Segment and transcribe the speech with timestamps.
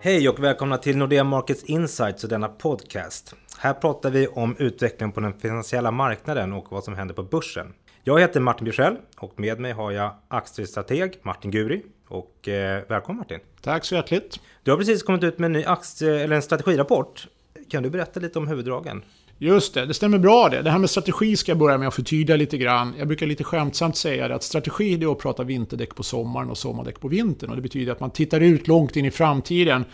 [0.00, 3.34] Hej och välkomna till Nordea Markets Insights och denna podcast.
[3.58, 7.74] Här pratar vi om utvecklingen på den finansiella marknaden och vad som händer på börsen.
[8.04, 11.82] Jag heter Martin Bjursell och med mig har jag aktiestrateg Martin Guri.
[12.08, 13.40] Och eh, välkommen Martin!
[13.60, 14.40] Tack så hjärtligt!
[14.62, 17.28] Du har precis kommit ut med en ny aktie, eller en strategirapport.
[17.70, 19.02] Kan du berätta lite om huvuddragen?
[19.40, 20.62] Just det, det stämmer bra det.
[20.62, 22.94] Det här med strategi ska jag börja med att förtydliga lite grann.
[22.98, 27.00] Jag brukar lite skämtsamt säga att strategi är att prata vinterdäck på sommaren och sommardäck
[27.00, 27.50] på vintern.
[27.50, 29.84] Och det betyder att man tittar ut långt in i framtiden.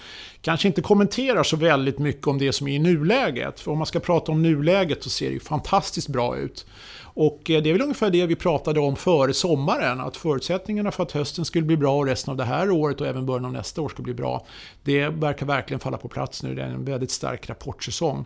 [0.40, 3.60] Kanske inte kommenterar så väldigt mycket om det som är i nuläget.
[3.60, 6.66] För om man ska prata om nuläget så ser det ju fantastiskt bra ut.
[7.14, 11.02] Och eh, det är väl ungefär det vi pratade om före sommaren, att förutsättningarna för
[11.02, 13.52] att hösten skulle bli bra och resten av det här året och även början av
[13.52, 14.46] nästa år ska bli bra,
[14.82, 16.54] det verkar verkligen falla på plats nu.
[16.54, 18.24] Det är en väldigt stark rapportsäsong.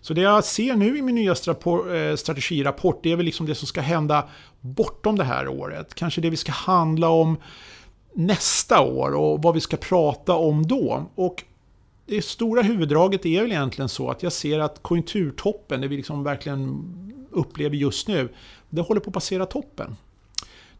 [0.00, 3.54] Så det jag ser nu i min nya eh, strategirapport, det är väl liksom det
[3.54, 4.28] som ska hända
[4.60, 5.94] bortom det här året.
[5.94, 7.36] Kanske det vi ska handla om
[8.12, 11.10] nästa år och vad vi ska prata om då.
[11.14, 11.44] Och
[12.06, 16.24] det stora huvuddraget är väl egentligen så att jag ser att konjunkturtoppen, det vi liksom
[16.24, 16.84] verkligen
[17.34, 18.28] upplever just nu,
[18.70, 19.96] det håller på att passera toppen.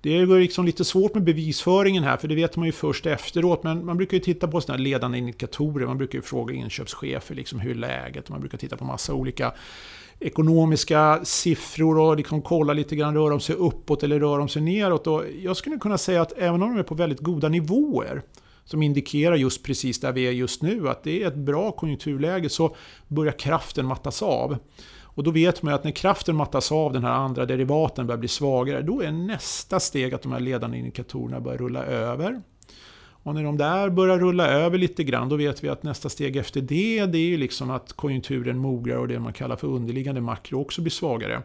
[0.01, 3.63] Det är liksom lite svårt med bevisföringen här, för det vet man ju först efteråt.
[3.63, 5.87] Men man brukar ju titta på sådana här ledande indikatorer.
[5.87, 8.29] Man brukar ju fråga inköpschefer liksom hur är läget.
[8.29, 9.53] Man brukar titta på massa olika
[10.21, 14.63] ekonomiska siffror och liksom kolla lite grann, rör de sig uppåt eller rör de sig
[14.63, 15.07] neråt?
[15.07, 18.23] Och jag skulle kunna säga att även om de är på väldigt goda nivåer,
[18.65, 22.49] som indikerar just precis där vi är just nu, att det är ett bra konjunkturläge,
[22.49, 22.77] så
[23.09, 24.59] börjar kraften mattas av.
[25.15, 28.19] Och då vet man ju att när kraften mattas av, den här andra derivaten börjar
[28.19, 32.43] bli svagare, då är nästa steg att de här ledande indikatorerna börjar rulla över.
[33.25, 36.37] Och när de där börjar rulla över lite grann, då vet vi att nästa steg
[36.37, 40.21] efter det, det är ju liksom att konjunkturen mognar och det man kallar för underliggande
[40.21, 41.43] makro också blir svagare.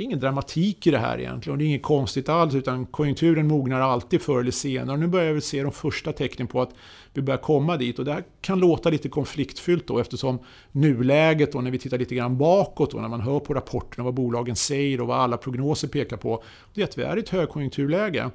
[0.00, 2.86] Det är ingen dramatik i det här egentligen och det är inget konstigt alls utan
[2.86, 4.92] konjunkturen mognar alltid förr eller senare.
[4.92, 6.70] Och nu börjar vi se de första tecknen på att
[7.12, 10.38] vi börjar komma dit och det här kan låta lite konfliktfyllt då eftersom
[10.72, 14.14] nuläget och när vi tittar lite grann bakåt och när man hör på rapporterna vad
[14.14, 16.42] bolagen säger och vad alla prognoser pekar på,
[16.74, 18.30] det är att vi är i ett högkonjunkturläge.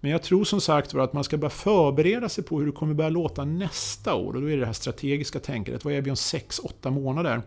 [0.00, 2.72] Men jag tror som sagt var att man ska börja förbereda sig på hur det
[2.72, 5.84] kommer börja låta nästa år och då är det det här strategiska tänkandet.
[5.84, 7.42] Vad är vi om 6-8 månader?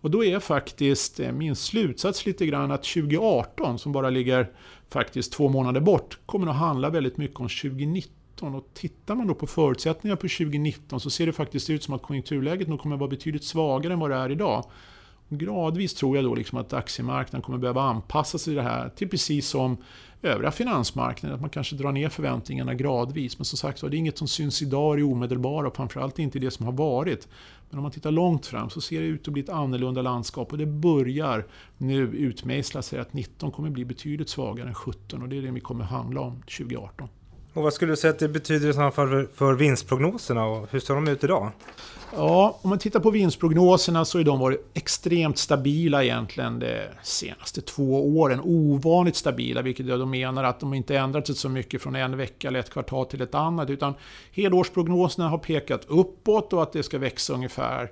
[0.00, 4.50] Och då är faktiskt eh, min slutsats lite grann att 2018, som bara ligger
[4.90, 8.54] faktiskt två månader bort, kommer att handla väldigt mycket om 2019.
[8.54, 12.02] Och tittar man då på förutsättningarna på 2019 så ser det faktiskt ut som att
[12.02, 14.64] konjunkturläget nog kommer att vara betydligt svagare än vad det är idag.
[15.28, 18.88] Och gradvis tror jag då liksom att aktiemarknaden kommer behöva anpassa sig till det här
[18.88, 19.76] till precis som
[20.22, 21.34] övriga finansmarknaden.
[21.34, 23.38] Att man kanske drar ner förväntningarna gradvis.
[23.38, 26.50] Men som sagt det är inget som syns idag i omedelbara och framförallt inte det
[26.50, 27.28] som har varit.
[27.70, 30.52] Men om man tittar långt fram så ser det ut att bli ett annorlunda landskap
[30.52, 31.46] och det börjar
[31.76, 35.50] nu utmejsla sig att 19 kommer bli betydligt svagare än 17 och det är det
[35.50, 37.08] vi kommer handla om 2018.
[37.58, 40.68] Och vad skulle du säga att det betyder i så fall för, för vinstprognoserna och
[40.70, 41.50] hur ser de ut idag?
[42.16, 47.60] Ja, om man tittar på vinstprognoserna så har de varit extremt stabila egentligen de senaste
[47.60, 48.40] två åren.
[48.44, 52.48] Ovanligt stabila, vilket jag menar att de inte ändrat sig så mycket från en vecka
[52.48, 53.70] eller ett kvartal till ett annat.
[53.70, 53.94] Utan
[54.32, 57.90] helårsprognoserna har pekat uppåt och att det ska växa ungefär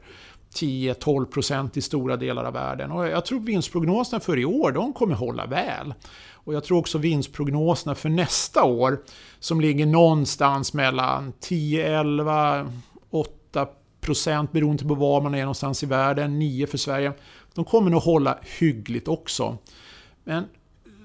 [0.56, 2.92] 10-12% i stora delar av världen.
[2.92, 5.94] Och jag tror vinstprognoserna för i år, de kommer hålla väl.
[6.32, 9.02] Och jag tror också vinstprognoserna för nästa år,
[9.40, 12.72] som ligger någonstans mellan 10, 11,
[13.10, 13.66] 8
[14.00, 17.12] procent beroende på var man är någonstans i världen, 9 för Sverige.
[17.54, 19.58] De kommer nog hålla hyggligt också.
[20.24, 20.44] Men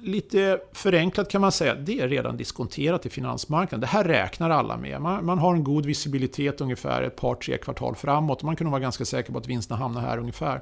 [0.03, 3.81] lite förenklat kan man säga, det är redan diskonterat i finansmarknaden.
[3.81, 5.01] Det här räknar alla med.
[5.01, 8.43] Man, man, har en god visibilitet ungefär ett par, tre kvartal framåt.
[8.43, 10.61] Man kan nog vara ganska säker på att vinsterna hamnar här ungefär.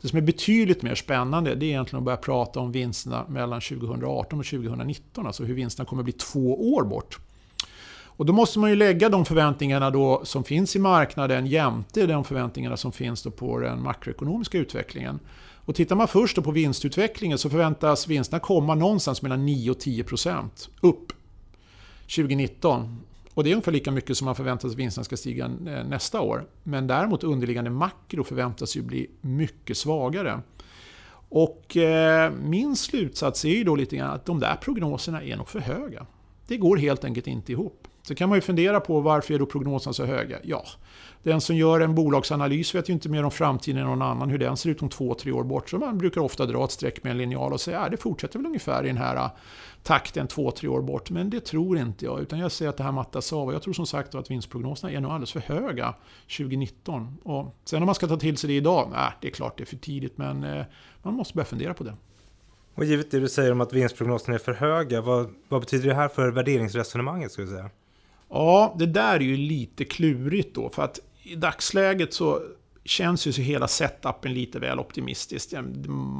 [0.00, 3.60] Det som är betydligt mer spännande det är egentligen att börja prata om vinsterna mellan
[3.60, 5.26] 2018 och 2019.
[5.26, 7.18] Alltså hur vinsterna kommer att bli två år bort.
[8.16, 12.24] Och då måste man ju lägga de förväntningarna då som finns i marknaden jämte de
[12.24, 15.18] förväntningarna som finns då på den makroekonomiska utvecklingen.
[15.66, 20.04] Och tittar man först på vinstutvecklingen så förväntas vinsterna komma någonstans mellan 9 och 10
[20.04, 21.12] procent upp
[22.00, 23.00] 2019.
[23.34, 25.84] Och det är ungefär lika mycket som man förväntar sig att vinsterna ska stiga eh,
[25.88, 26.46] nästa år.
[26.62, 30.40] Men däremot underliggande makro förväntas ju bli mycket svagare.
[31.28, 35.48] Och eh, min slutsats är ju då lite grann att de där prognoserna är nog
[35.48, 36.06] för höga.
[36.46, 37.88] Det går helt enkelt inte ihop.
[38.08, 40.38] Så kan man ju fundera på varför är då prognoserna så höga?
[40.42, 40.64] Ja,
[41.22, 44.38] den som gör en bolagsanalys vet ju inte mer om framtiden än någon annan, hur
[44.38, 45.70] den ser ut om två, tre år bort.
[45.70, 48.38] Så man brukar ofta dra ett streck med en linjal och säga att det fortsätter
[48.38, 49.30] väl ungefär i den här äh,
[49.82, 51.10] takten två, tre år bort.
[51.10, 53.52] Men det tror inte jag, utan jag ser att det här mattas av.
[53.52, 55.94] Jag tror som sagt att vinstprognoserna är nog alldeles för höga
[56.38, 57.18] 2019.
[57.22, 59.64] Och sen om man ska ta till sig det idag, nej, det är klart det
[59.64, 60.64] är för tidigt, men äh,
[61.02, 61.94] man måste börja fundera på det.
[62.74, 65.94] Och givet det du säger om att vinstprognoserna är för höga, vad, vad betyder det
[65.94, 67.32] här för värderingsresonemanget?
[67.32, 67.70] Skulle jag säga?
[68.30, 70.70] Ja, det där är ju lite klurigt då.
[70.70, 72.42] För att i dagsläget så
[72.84, 75.54] känns ju så hela setupen lite väl optimistiskt.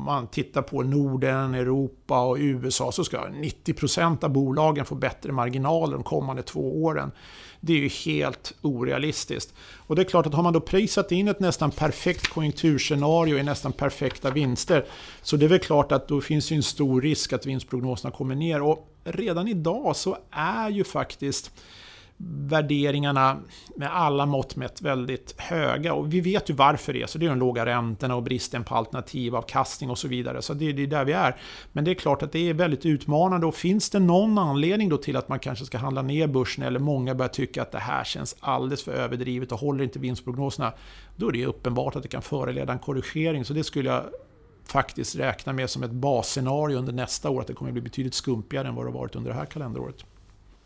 [0.05, 5.95] Man tittar på Norden, Europa och USA så ska 90% av bolagen få bättre marginaler
[5.95, 7.13] de kommande två åren.
[7.61, 9.55] Det är ju helt orealistiskt.
[9.77, 13.43] Och det är klart att har man då prisat in ett nästan perfekt konjunkturscenario i
[13.43, 14.85] nästan perfekta vinster
[15.23, 18.35] så det är väl klart att då finns ju en stor risk att vinstprognoserna kommer
[18.35, 18.63] ner.
[18.63, 21.51] Och redan idag så är ju faktiskt
[22.19, 23.37] värderingarna
[23.77, 25.95] med alla mått mätt väldigt höga.
[25.95, 27.19] Och vi vet ju varför det är så.
[27.19, 30.43] Det är de låga räntorna och bristen på alternativavkastning och så vidare.
[30.43, 31.37] Så det, det är där vi är.
[31.73, 33.47] Men det är klart att det är väldigt utmanande.
[33.47, 36.79] Och finns det någon anledning då till att man kanske ska handla ner börsen eller
[36.79, 40.73] många börjar tycka att det här känns alldeles för överdrivet och håller inte vinstprognoserna.
[41.17, 43.45] Då är det uppenbart att det kan föreleda en korrigering.
[43.45, 44.05] Så det skulle jag
[44.65, 47.41] faktiskt räkna med som ett basscenario under nästa år.
[47.41, 49.47] Att det kommer att bli betydligt skumpigare än vad det har varit under det här
[49.47, 50.05] kalenderåret.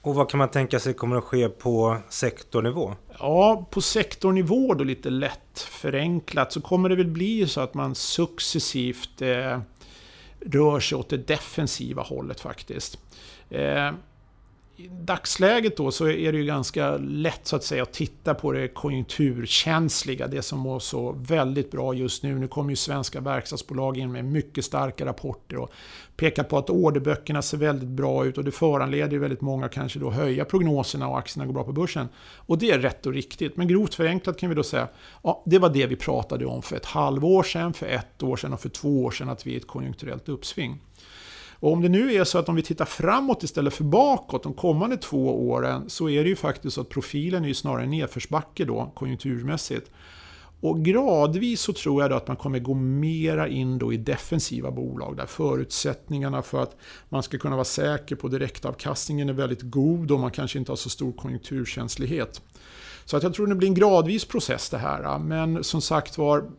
[0.02, 2.94] Och vad kan man tänka sig kommer att ske på sektornivå?
[3.18, 7.94] Ja, på sektornivå då lite lätt förenklat så kommer det väl bli så att man
[7.94, 9.60] successivt eh,
[10.46, 12.98] rör sig åt det defensiva hållet faktiskt.
[13.50, 13.92] Eh,
[14.88, 18.68] dagsläget då så är det ju ganska lätt så att säga att titta på det
[18.68, 22.38] konjunkturkänsliga, det som mår så väldigt bra just nu.
[22.38, 25.72] Nu kommer ju svenska verkstadsbolag in med mycket starka rapporter och
[26.16, 29.98] pekar på att orderböckerna ser väldigt bra ut och det föranleder ju väldigt många kanske
[29.98, 32.08] då höja prognoserna och aktierna går bra på börsen.
[32.36, 34.88] Och det är rätt och riktigt, men grovt förenklat kan vi då säga,
[35.22, 38.52] ja det var det vi pratade om för ett halvår sedan, för ett år sedan
[38.52, 40.78] och för två år sedan att vi är ett konjunkturellt uppsving.
[41.60, 44.54] Och om det nu är så att om vi tittar framåt istället för bakåt de
[44.54, 48.64] kommande två åren så är det ju faktiskt så att profilen är ju snarare nedförsbacke
[48.64, 49.90] då konjunkturmässigt.
[50.60, 54.70] Och gradvis så tror jag då att man kommer gå mera in då i defensiva
[54.70, 56.76] bolag där förutsättningarna för att
[57.08, 60.76] man ska kunna vara säker på direktavkastningen är väldigt god och man kanske inte har
[60.76, 62.42] så stor konjunkturkänslighet.
[63.04, 65.18] Så att jag tror det blir en gradvis process det här.
[65.18, 66.50] Men som sagt var,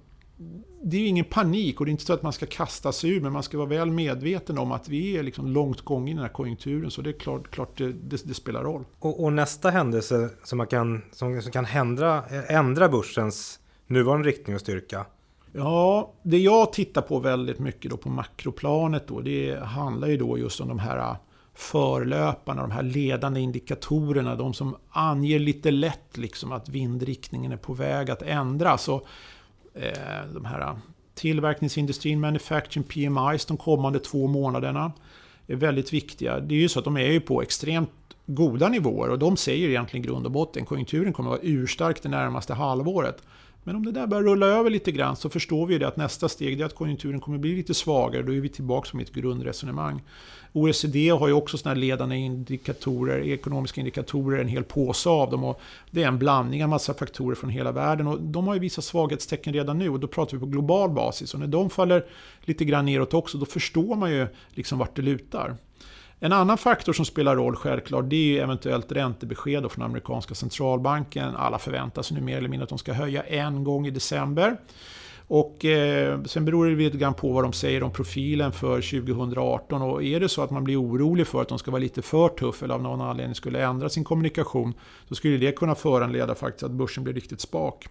[0.83, 3.09] det är ju ingen panik och det är inte så att man ska kasta sig
[3.09, 6.13] ur men man ska vara väl medveten om att vi är liksom långt gång i
[6.13, 8.85] den här konjunkturen så det är klart, klart det, det, det spelar roll.
[8.99, 14.55] Och, och, nästa händelse som, man kan, som, som kan ändra, ändra börsens nuvarande riktning
[14.55, 15.05] och styrka?
[15.53, 20.37] Ja, det jag tittar på väldigt mycket då på makroplanet då, det handlar ju då
[20.37, 21.15] just om de här
[21.53, 27.73] förlöparna, de här ledande indikatorerna, de som anger lite lätt liksom att vindriktningen är på
[27.73, 28.89] väg att ändras.
[28.89, 29.07] Och
[29.73, 30.77] Eh, de här eh,
[31.13, 34.91] tillverkningsindustrin, manufacturing PMIs de kommande två månaderna
[35.47, 36.39] är väldigt viktiga.
[36.39, 37.89] Det är ju så att de är ju på extremt
[38.25, 42.09] goda nivåer och de säger egentligen grund och botten konjunkturen kommer att vara urstark det
[42.09, 43.23] närmaste halvåret.
[43.63, 46.29] Men om det där börjar rulla över lite grann så förstår vi det att nästa
[46.29, 48.23] steg är att konjunkturen kommer bli lite svagare.
[48.23, 50.01] Då är vi tillbaka på mitt grundresonemang.
[50.53, 55.43] OECD har ju också sådana ledande indikatorer, ekonomiska indikatorer, en hel påse av dem.
[55.43, 55.61] Och
[55.91, 58.07] det är en blandning av massa faktorer från hela världen.
[58.07, 61.33] Och de har ju visat svaghetstecken redan nu och då pratar vi på global basis.
[61.33, 62.05] Och när de faller
[62.41, 65.55] lite grann neråt också, då förstår man ju liksom vart det lutar.
[66.23, 71.35] En annan faktor som spelar roll självklart det är eventuellt räntebesked från amerikanska centralbanken.
[71.35, 74.57] Alla förväntar sig nu mer eller mindre att de ska höja en gång i december.
[75.27, 79.81] Och eh, sen beror det lite grann på vad de säger om profilen för 2018.
[79.81, 82.29] Och är det så att man blir orolig för att de ska vara lite för
[82.29, 84.73] tuff eller av någon anledning skulle ändra sin kommunikation.
[85.07, 87.87] så skulle det kunna föranleda faktiskt att börsen blir riktigt spak.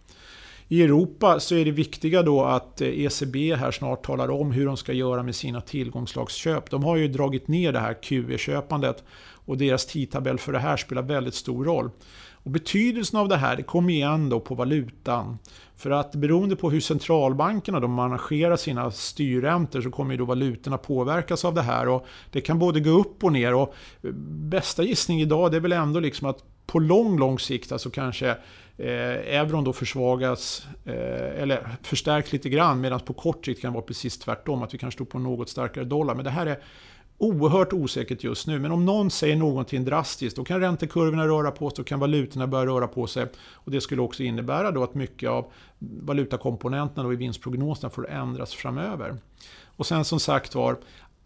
[0.72, 4.66] I Europa så är det viktiga då att eh, ECB här snart talar om hur
[4.66, 6.70] de ska göra med sina tillgångslagsköp.
[6.70, 9.04] De har ju dragit ner det här QE-köpandet
[9.44, 11.90] och deras tidtabell för det här spelar väldigt stor roll.
[12.32, 15.38] Och betydelsen av det här det kommer igen då på valutan.
[15.76, 20.78] För att beroende på hur centralbankerna de arrangerar sina styrräntor så kommer ju då valutorna
[20.78, 21.88] påverkas av det här.
[21.88, 23.54] Och det kan både gå upp och ner.
[23.54, 24.10] Och eh,
[24.50, 28.28] bästa gissning idag det är väl ändå liksom att på lång, lång sikt, alltså kanske
[28.76, 33.74] eh, euron då försvagas eh, eller förstärks lite grann medan på kort sikt kan det
[33.74, 36.14] vara precis tvärtom, att vi kanske står på en något starkare dollar.
[36.14, 36.58] Men det här är
[37.18, 38.58] oerhört osäkert just nu.
[38.58, 42.46] Men om någon säger någonting drastiskt, då kan räntekurvorna röra på sig, då kan valutorna
[42.46, 43.26] börja röra på sig.
[43.52, 48.54] Och det skulle också innebära då att mycket av valutakomponenterna då i vinstprognoserna får ändras
[48.54, 49.16] framöver.
[49.76, 50.76] Och sen som sagt var,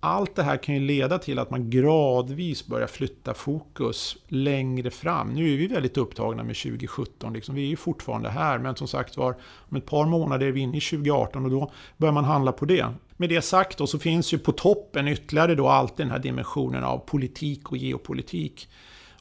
[0.05, 5.29] allt det här kan ju leda till att man gradvis börjar flytta fokus längre fram.
[5.29, 7.55] Nu är vi väldigt upptagna med 2017, liksom.
[7.55, 9.37] vi är ju fortfarande här, men som sagt var,
[9.69, 12.65] om ett par månader är vi inne i 2018 och då börjar man handla på
[12.65, 12.87] det.
[13.17, 16.85] Med det sagt då, så finns ju på toppen ytterligare då alltid den här dimensionen
[16.85, 18.69] av politik och geopolitik.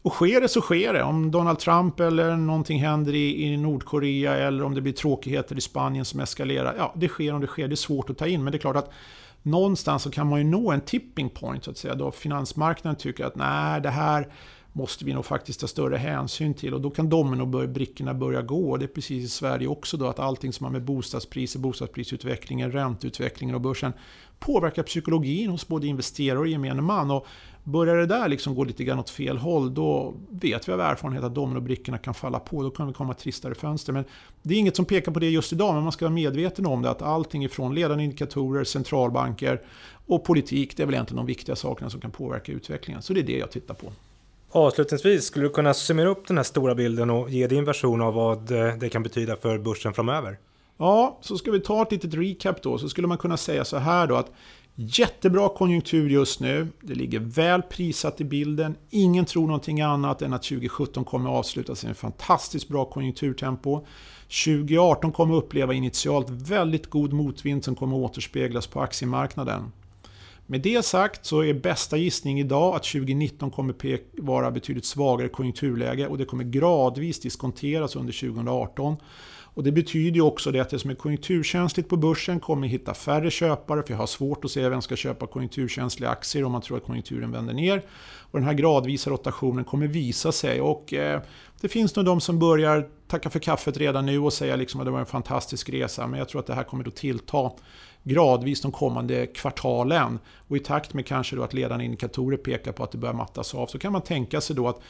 [0.02, 1.04] Och sker det så sker det.
[1.04, 5.62] Om Donald Trump eller någonting händer i, i Nordkorea eller om det blir tråkigheter i
[5.62, 6.76] Spanien som eskalerar.
[6.78, 7.68] Ja, det sker om det sker.
[7.68, 8.92] Det är svårt att ta in, men det är klart att
[9.44, 11.96] någonstans så kan man ju nå en tipping point så att säga.
[11.96, 14.28] Då finansmarknaden tycker att nej, det här
[14.74, 18.78] måste vi nog faktiskt ta större hänsyn till och då kan dominobrickorna börja gå.
[18.78, 23.56] Det är precis i Sverige också då att allting som har med bostadspriser, bostadsprisutveckling, ränteutvecklingen
[23.56, 23.94] och börsen
[24.46, 27.12] påverkar psykologin hos både investerare och gemene man.
[27.12, 27.28] Och
[27.64, 31.24] börjar det där liksom gå lite grann åt fel håll, då vet vi av erfarenhet
[31.24, 32.64] att dominobrickorna kan falla på.
[32.64, 33.94] Då kan vi komma tristare fönster.
[33.94, 34.06] Men
[34.42, 36.82] det är inget som pekar på det just idag, men man ska vara medveten om
[36.82, 36.90] det.
[36.90, 39.62] Att allting ifrån ledande indikatorer, centralbanker
[40.06, 43.02] och politik, det är väl egentligen de viktiga sakerna som kan påverka utvecklingen.
[43.02, 43.92] Så det är det jag tittar på.
[44.50, 48.14] Avslutningsvis, skulle du kunna summera upp den här stora bilden och ge din version av
[48.14, 50.38] vad eh, det kan betyda för börsen framöver?
[50.78, 52.78] Ja, så ska vi ta ett litet recap då.
[52.78, 54.32] Så skulle man kunna säga så här då att
[54.76, 56.68] jättebra konjunktur just nu.
[56.82, 58.76] Det ligger väl prissatt i bilden.
[58.90, 63.86] Ingen tror någonting annat än att 2017 kommer att avslutas i en fantastiskt bra konjunkturtempo.
[64.46, 69.72] 2018 kommer att uppleva initialt väldigt god motvind som kommer att återspeglas på aktiemarknaden.
[70.46, 76.08] Med det sagt så är bästa gissning idag att 2019 kommer vara betydligt svagare konjunkturläge
[76.08, 78.96] och det kommer gradvis diskonteras under 2018.
[79.54, 82.94] Och det betyder ju också det att det som är konjunkturkänsligt på börsen kommer hitta
[82.94, 86.62] färre köpare, för jag har svårt att se vem ska köpa konjunkturkänsliga aktier om man
[86.62, 87.82] tror att konjunkturen vänder ner.
[88.32, 91.22] Och den här gradvisa rotationen kommer visa sig och eh,
[91.62, 94.86] det finns nog de som börjar tacka för kaffet redan nu och säga liksom att
[94.86, 97.52] det var en fantastisk resa, men jag tror att det här kommer att tillta
[98.04, 100.20] gradvis de kommande kvartalen.
[100.48, 103.56] Och i takt med kanske då att ledande indikatorer pekar på att det börjar mattas
[103.56, 104.82] av så kan man tänka sig då att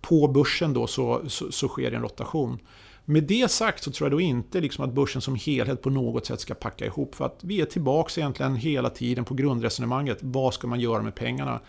[0.00, 2.58] på börsen då så, så, så sker en rotation.
[3.04, 6.26] Med det sagt så tror jag då inte liksom att börsen som helhet på något
[6.26, 7.14] sätt ska packa ihop.
[7.14, 10.18] För att vi är tillbaka egentligen hela tiden på grundresonemanget.
[10.20, 11.60] Vad ska man göra med pengarna?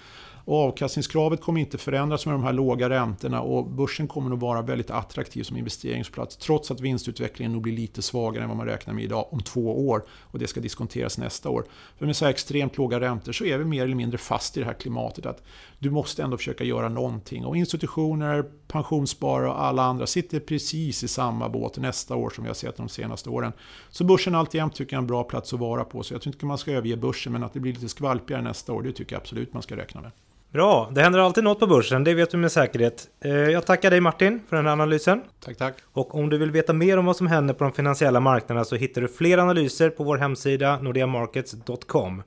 [0.45, 4.61] Och avkastningskravet kommer inte förändras med de här låga räntorna och börsen kommer nog vara
[4.61, 8.93] väldigt attraktiv som investeringsplats trots att vinstutvecklingen nog blir lite svagare än vad man räknar
[8.93, 11.65] med idag om två år och det ska diskonteras nästa år.
[11.97, 14.59] För med så här extremt låga räntor så är vi mer eller mindre fast i
[14.59, 15.43] det här klimatet att
[15.79, 21.07] du måste ändå försöka göra någonting och institutioner, pensionssparare och alla andra sitter precis i
[21.07, 23.51] samma båt nästa år som vi har sett de senaste åren.
[23.89, 26.35] Så börsen alltjämt tycker jag är en bra plats att vara på så jag tycker
[26.35, 29.15] inte man ska överge börsen men att det blir lite skvalpigare nästa år det tycker
[29.15, 30.11] jag absolut man ska räkna med.
[30.53, 33.07] Bra, det händer alltid något på börsen, det vet du med säkerhet.
[33.21, 35.21] Eh, jag tackar dig Martin för den här analysen.
[35.45, 35.75] Tack, tack.
[35.93, 38.75] Och om du vill veta mer om vad som händer på de finansiella marknaderna så
[38.75, 42.23] hittar du fler analyser på vår hemsida nordeamarkets.com.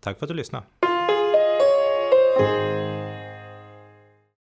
[0.00, 0.64] Tack för att du lyssnade.